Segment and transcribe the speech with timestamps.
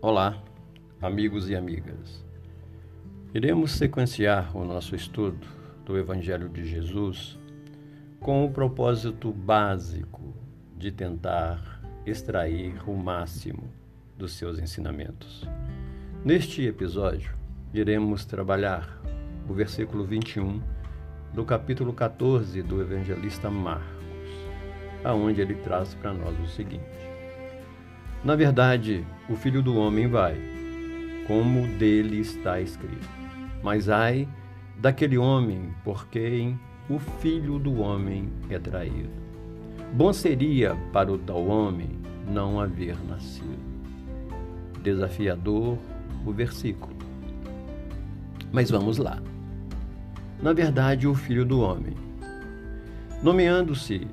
[0.00, 0.40] Olá,
[1.02, 2.24] amigos e amigas.
[3.34, 5.44] Iremos sequenciar o nosso estudo
[5.84, 7.36] do Evangelho de Jesus
[8.20, 10.32] com o propósito básico
[10.76, 13.64] de tentar extrair o máximo
[14.16, 15.44] dos seus ensinamentos.
[16.24, 17.34] Neste episódio,
[17.74, 19.02] iremos trabalhar
[19.48, 20.62] o versículo 21
[21.34, 24.30] do capítulo 14 do evangelista Marcos,
[25.02, 27.07] aonde ele traz para nós o seguinte:
[28.24, 30.36] na verdade, o filho do homem vai,
[31.26, 33.08] como dele está escrito.
[33.62, 34.26] Mas ai
[34.78, 36.58] daquele homem por quem
[36.90, 39.10] o filho do homem é traído.
[39.92, 41.90] Bom seria para o tal homem
[42.28, 43.58] não haver nascido.
[44.82, 45.78] Desafiador
[46.26, 46.96] o versículo.
[48.52, 49.20] Mas vamos lá.
[50.42, 51.94] Na verdade, o filho do homem.
[53.22, 54.06] Nomeando-se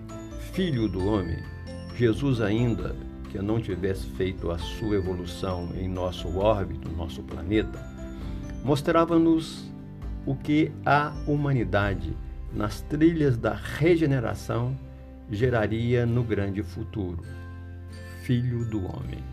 [0.53, 1.39] filho do homem,
[1.95, 2.95] Jesus ainda
[3.31, 7.79] que não tivesse feito a sua evolução em nosso órbito, nosso planeta,
[8.63, 9.69] mostrava-nos
[10.25, 12.15] o que a humanidade,
[12.53, 14.77] nas trilhas da regeneração,
[15.29, 17.23] geraria no grande futuro
[18.23, 19.23] Filho do Homem.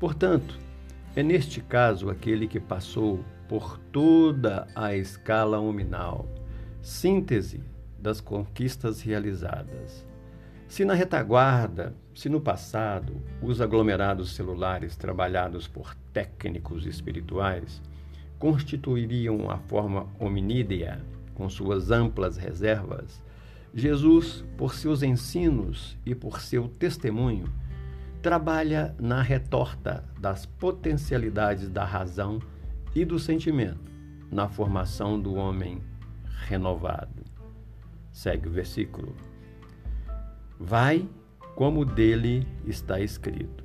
[0.00, 0.58] Portanto,
[1.14, 6.28] é neste caso aquele que passou por toda a escala nominal,
[6.82, 7.60] síntese
[7.98, 10.07] das conquistas realizadas
[10.68, 17.80] se na retaguarda, se no passado, os aglomerados celulares trabalhados por técnicos espirituais
[18.38, 21.00] constituiriam a forma hominídea,
[21.34, 23.22] com suas amplas reservas,
[23.74, 27.46] Jesus, por seus ensinos e por seu testemunho,
[28.20, 32.40] trabalha na retorta das potencialidades da razão
[32.94, 33.90] e do sentimento,
[34.30, 35.80] na formação do homem
[36.46, 37.24] renovado.
[38.10, 39.14] Segue o versículo.
[40.58, 41.08] Vai
[41.54, 43.64] como dele está escrito.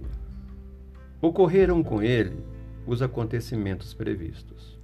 [1.21, 2.37] Ocorreram com ele
[2.85, 4.77] os acontecimentos previstos.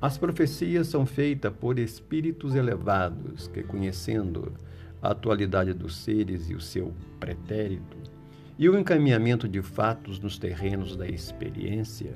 [0.00, 4.52] As profecias são feitas por espíritos elevados que, conhecendo
[5.00, 7.96] a atualidade dos seres e o seu pretérito,
[8.58, 12.14] e o encaminhamento de fatos nos terrenos da experiência,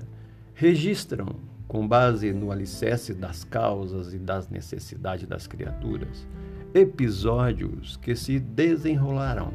[0.55, 1.37] registram,
[1.67, 6.27] com base no alicerce das causas e das necessidades das criaturas,
[6.75, 9.53] episódios que se desenrolarão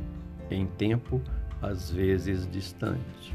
[0.49, 1.21] em tempo
[1.61, 3.33] às vezes distante.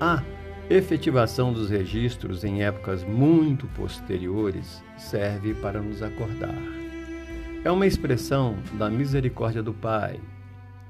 [0.00, 0.22] A
[0.68, 6.54] efetivação dos registros em épocas muito posteriores serve para nos acordar.
[7.64, 10.18] É uma expressão da misericórdia do Pai.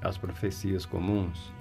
[0.01, 1.51] As profecias comuns,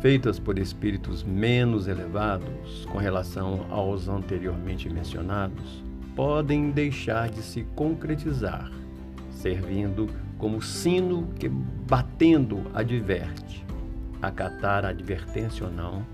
[0.00, 5.82] feitas por espíritos menos elevados com relação aos anteriormente mencionados,
[6.14, 8.70] podem deixar de se concretizar,
[9.30, 10.08] servindo
[10.38, 13.64] como sino que, batendo, adverte.
[14.22, 16.04] Acatar a advertência ou não,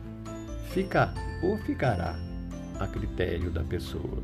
[0.70, 1.12] fica
[1.42, 2.16] ou ficará
[2.78, 4.22] a critério da pessoa.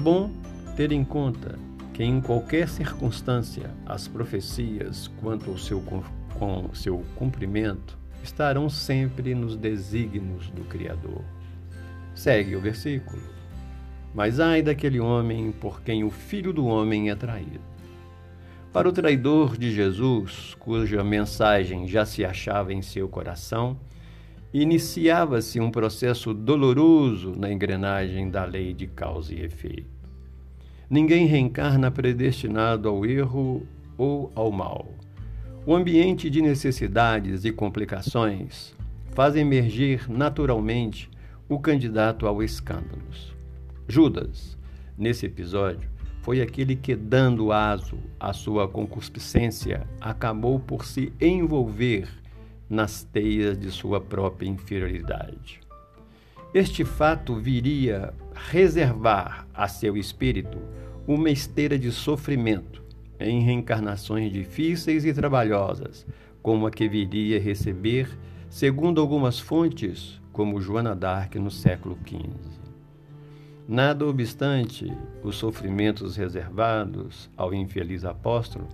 [0.00, 0.30] Bom
[0.76, 1.58] ter em conta
[1.92, 5.80] que, em qualquer circunstância, as profecias quanto ao seu,
[6.38, 11.22] com seu cumprimento estarão sempre nos desígnios do Criador.
[12.14, 13.22] Segue o versículo.
[14.14, 17.60] Mas ai daquele homem por quem o filho do homem é traído.
[18.72, 23.78] Para o traidor de Jesus, cuja mensagem já se achava em seu coração,
[24.52, 29.90] iniciava-se um processo doloroso na engrenagem da lei de causa e efeito.
[30.88, 34.88] Ninguém reencarna predestinado ao erro ou ao mal.
[35.64, 38.74] O ambiente de necessidades e complicações
[39.12, 41.10] faz emergir naturalmente
[41.48, 43.34] o candidato ao escândalos.
[43.88, 44.56] Judas,
[44.96, 45.90] nesse episódio,
[46.22, 52.08] foi aquele que, dando aso à sua concupiscência, acabou por se envolver
[52.70, 55.60] nas teias de sua própria inferioridade.
[56.54, 58.14] Este fato viria
[58.50, 60.58] reservar a seu espírito
[61.06, 62.82] uma esteira de sofrimento
[63.18, 66.06] em reencarnações difíceis e trabalhosas,
[66.40, 68.08] como a que viria receber,
[68.48, 72.71] segundo algumas fontes, como Joana d'Arc no século XV.
[73.72, 74.92] Nada obstante
[75.22, 78.68] os sofrimentos reservados ao infeliz apóstolo,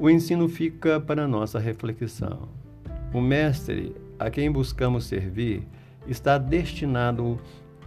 [0.00, 2.48] o ensino fica para nossa reflexão.
[3.12, 5.68] O Mestre a quem buscamos servir
[6.06, 7.38] está destinado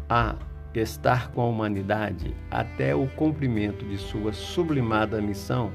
[0.08, 0.36] a
[0.76, 5.72] estar com a humanidade até o cumprimento de sua sublimada missão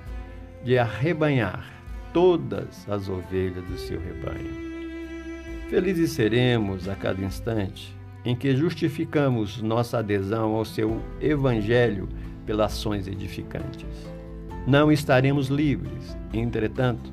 [0.62, 1.68] de arrebanhar
[2.12, 4.54] todas as ovelhas do seu rebanho.
[5.68, 7.96] Felizes seremos a cada instante
[8.26, 12.08] em que justificamos nossa adesão ao seu evangelho
[12.44, 13.87] pelas ações edificantes.
[14.67, 17.12] Não estaremos livres, entretanto,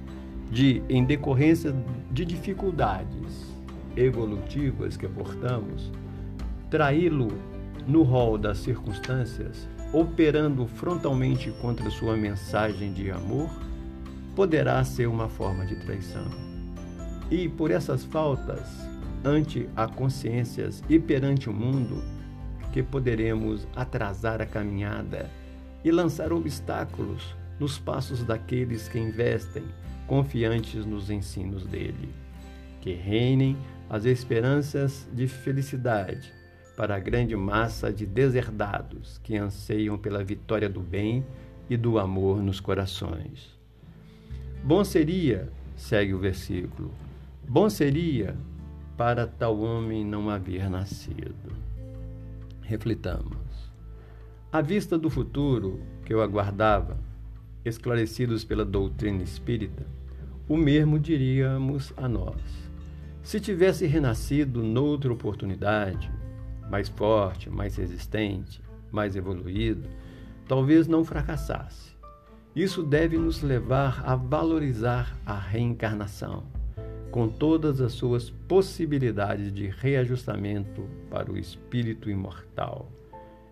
[0.50, 1.72] de, em decorrência
[2.12, 3.54] de dificuldades,
[3.96, 5.92] evolutivas que portamos,
[6.72, 7.28] traí-lo
[7.88, 13.52] no rol das circunstâncias, operando frontalmente contra sua mensagem de amor,
[14.36, 16.26] poderá ser uma forma de traição.
[17.30, 18.68] E por essas faltas,
[19.24, 22.04] ante a consciências e perante o mundo,
[22.72, 25.30] que poderemos atrasar a caminhada
[25.84, 29.64] e lançar obstáculos nos passos daqueles que investem
[30.08, 32.10] confiantes nos ensinos dele.
[32.82, 33.56] Que reinem
[33.90, 36.34] as esperanças de felicidade
[36.76, 41.24] para a grande massa de deserdados que anseiam pela vitória do bem
[41.70, 43.58] e do amor nos corações.
[44.64, 46.92] Bom seria, segue o versículo,
[47.48, 48.36] bom seria
[48.98, 51.52] para tal homem não haver nascido.
[52.62, 53.72] Reflitamos.
[54.52, 56.98] À vista do futuro que eu aguardava,
[57.66, 59.86] esclarecidos pela doutrina espírita,
[60.48, 62.42] o mesmo diríamos a nós.
[63.24, 66.12] Se tivesse renascido noutra oportunidade,
[66.70, 68.62] mais forte, mais resistente,
[68.92, 69.90] mais evoluído,
[70.48, 71.94] talvez não fracassasse.
[72.56, 76.44] Isso deve nos levar a valorizar a reencarnação,
[77.14, 82.92] com todas as suas possibilidades de reajustamento para o espírito imortal.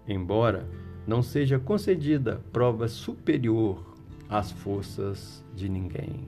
[0.08, 0.68] Embora
[1.06, 3.96] não seja concedida prova superior
[4.28, 6.28] às forças de ninguém.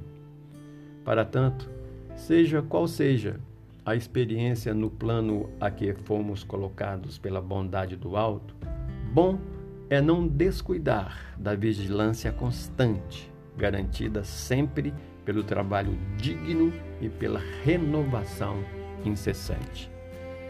[1.03, 1.67] Para tanto,
[2.15, 3.39] seja qual seja
[3.83, 8.55] a experiência no plano a que fomos colocados pela bondade do alto,
[9.11, 9.39] bom
[9.89, 13.27] é não descuidar da vigilância constante,
[13.57, 14.93] garantida sempre
[15.25, 18.63] pelo trabalho digno e pela renovação
[19.05, 19.89] incessante.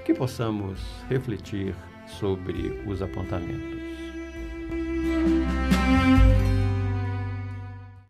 [0.05, 0.79] Que possamos
[1.09, 1.75] refletir
[2.07, 3.92] sobre os apontamentos.